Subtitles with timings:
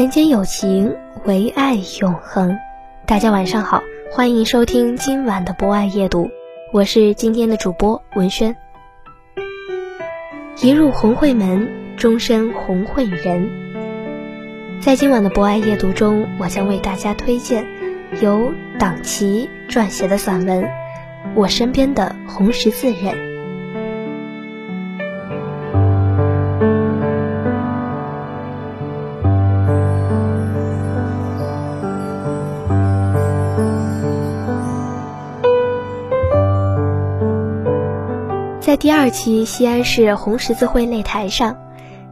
[0.00, 2.56] 人间有情，唯爱永恒。
[3.04, 6.30] 大家晚上好，欢迎收听今晚的博爱夜读，
[6.72, 8.56] 我是今天的主播文轩。
[10.62, 13.50] 一入红会门，终身红会人。
[14.80, 17.66] 在今晚的博爱夜读中，我将为大家推荐
[18.22, 20.64] 由党旗撰写的散文
[21.34, 23.14] 《我身边的红十字人》。
[38.60, 41.56] 在第二期西安市红十字会擂台上，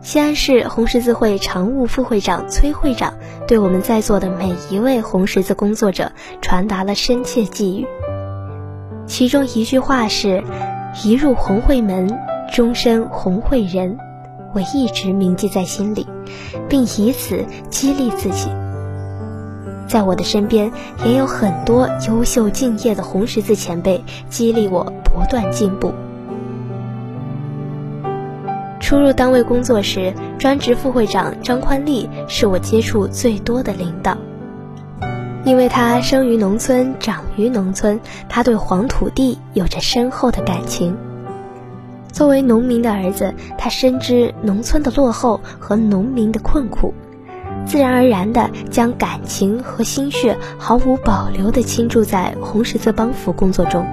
[0.00, 3.12] 西安市红十字会常务副会长崔会长
[3.46, 6.10] 对我们在座的每一位红十字工作者
[6.40, 7.86] 传达了深切寄语。
[9.06, 10.42] 其中一句话是
[11.04, 12.18] ：“一入红会门，
[12.50, 13.98] 终身红会人。”
[14.54, 16.06] 我一直铭记在心里，
[16.66, 18.48] 并以此激励自己。
[19.86, 20.72] 在我的身边
[21.04, 25.92] 也有很多优秀敬业的红十字前辈，激励我不断进步。
[28.88, 34.16] 初入单位工作时，专职副会长张宽利是我接触最多的领导。
[35.44, 38.00] 因为他生于农村，长于农村，
[38.30, 40.96] 他对黄土地有着深厚的感情。
[42.10, 46.94] 作为农民的儿子，他深知农村的落后和农民的困苦，
[47.66, 53.86] 自然而然地将感情和心血毫无保留地倾注在红十字帮扶工作中。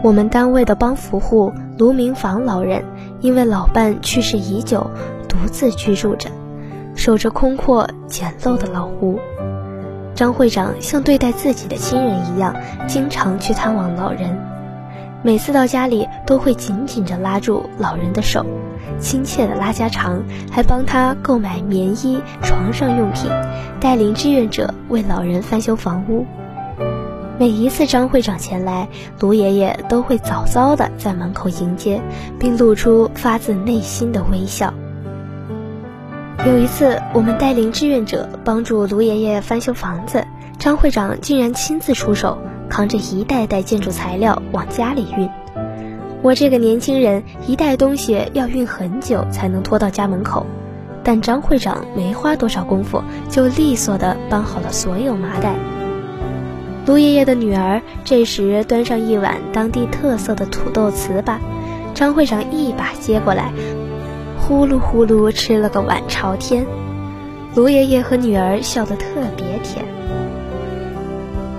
[0.00, 2.84] 我们单位的帮扶户卢明房老人，
[3.20, 4.90] 因为老伴去世已久，
[5.28, 6.30] 独自居住着，
[6.94, 9.18] 守着空阔简陋的老屋。
[10.14, 12.54] 张会长像对待自己的亲人一样，
[12.86, 14.38] 经常去探望老人。
[15.22, 18.46] 每次到家里，都会紧紧地拉住老人的手，
[19.00, 23.28] 亲切地拉家常，还帮他购买棉衣、床上用品，
[23.80, 26.24] 带领志愿者为老人翻修房屋。
[27.38, 28.88] 每一次张会长前来，
[29.20, 32.00] 卢爷爷都会早早的在门口迎接，
[32.36, 34.74] 并露出发自内心的微笑。
[36.44, 40.26] 有一次，我们带领志愿者帮助卢爷爷翻修房子，
[40.58, 42.36] 张会长竟然亲自出手，
[42.68, 45.30] 扛着一袋袋建筑材料往家里运。
[46.22, 50.44] 我这个年轻人一袋东西要运很久才能拖到家门口，
[51.04, 53.00] 但张会长没花多少功夫，
[53.30, 55.54] 就利索的搬好了所有麻袋。
[56.88, 61.36] 卢爷爷的女儿这时端上一碗当地特色的土豆糍粑，
[61.92, 63.52] 张会长一把接过来，
[64.40, 66.64] 呼噜呼噜吃了个碗朝天。
[67.54, 69.04] 卢爷爷和女儿笑得特
[69.36, 69.84] 别甜。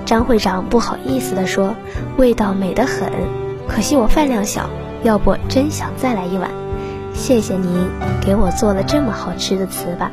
[0.04, 1.76] 张会长不好意思地说
[2.18, 3.12] ：“味道美得很，
[3.68, 4.68] 可惜我饭量小，
[5.04, 6.50] 要不真想再来一碗。
[7.14, 7.88] 谢谢您
[8.20, 10.10] 给我做了这么好吃的糍粑。”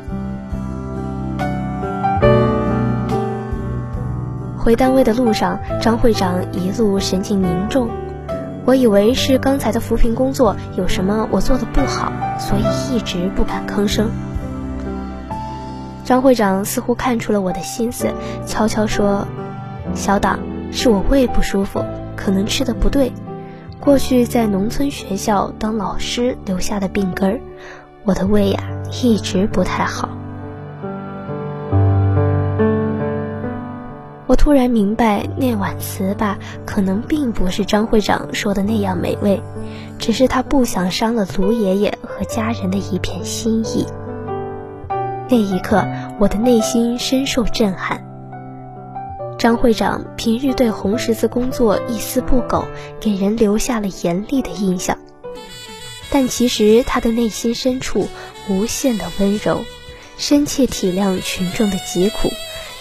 [4.67, 7.87] 回单位的路上，张会长一路神情凝重。
[8.65, 14.09] 我以为是刚才的扶贫工作有什么我做的不好，所以一直不敢吭声。
[16.03, 18.09] 张会长似乎看出了我的心思，
[18.45, 19.25] 悄悄说
[19.95, 20.37] ：“小党，
[20.73, 21.81] 是我胃不舒服，
[22.17, 23.13] 可能吃的不对。
[23.79, 27.39] 过去在农村学校当老师留下的病根儿，
[28.03, 28.59] 我的胃呀
[29.01, 30.09] 一直不太好。”
[34.47, 39.41] 突然明白，那碗糍粑可能并不是张会长说的那样美味，
[39.99, 43.85] 只是他不想伤了卢爷爷和家人的一片心意。
[45.29, 45.85] 那一刻，
[46.17, 48.01] 我的内心深受震撼。
[49.37, 52.63] 张会长平日对红十字工作一丝不苟，
[53.01, 54.97] 给人留下了严厉的印象。
[56.09, 58.07] 但其实他的内心深处
[58.47, 59.65] 无限的温柔，
[60.17, 62.29] 深切体谅群众的疾苦，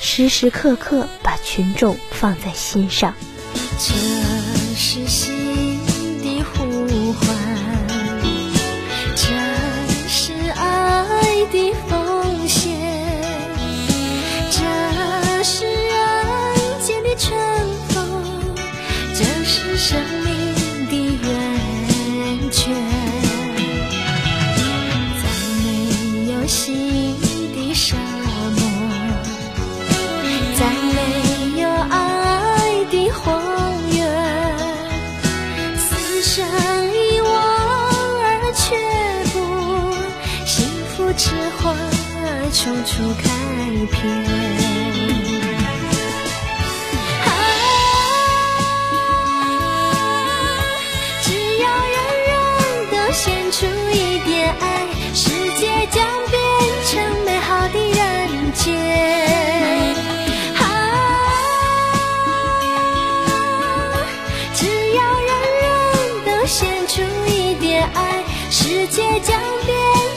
[0.00, 3.14] 时时刻刻把群众放在心上，
[3.78, 3.94] 这
[4.76, 5.80] 是心
[6.22, 7.36] 的呼唤，
[9.14, 9.26] 这
[10.08, 12.72] 是爱的奉献，
[14.50, 17.38] 这是人间的春
[17.88, 18.22] 风，
[19.14, 20.25] 这是生命。
[42.96, 43.28] 不开
[43.92, 43.96] 篇。
[47.24, 47.28] 啊
[51.22, 51.26] 只
[51.58, 51.64] 要
[51.94, 51.96] 人
[52.26, 52.32] 人
[52.90, 54.64] 都献出一点爱
[55.14, 55.28] 世
[55.58, 56.36] 界将变
[56.86, 56.94] 成
[57.24, 58.64] 美好的人间。
[60.54, 60.62] 啊
[64.54, 64.60] 只
[64.94, 65.30] 要人
[65.62, 65.66] 人
[66.24, 69.76] 都献出一点爱世界将变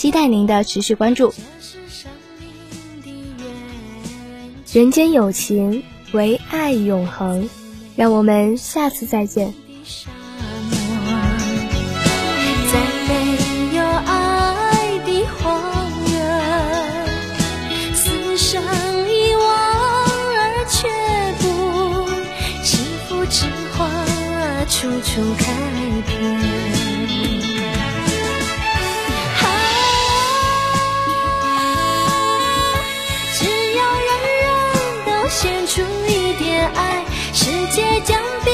[0.00, 1.34] 期待您的持续关注。
[4.72, 7.50] 人间有情，唯爱永恒。
[7.96, 9.52] 让我们下次再见。
[12.72, 13.12] 在没
[13.76, 17.06] 有爱的荒原，
[17.94, 18.62] 死生
[19.06, 19.44] 一往
[20.32, 20.88] 而却
[21.42, 21.46] 步，
[22.64, 23.44] 幸福之
[23.76, 23.84] 花
[24.64, 25.44] 处处开
[26.06, 26.19] 遍。
[38.04, 38.49] 江边，